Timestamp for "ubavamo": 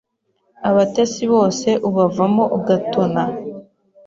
1.87-2.43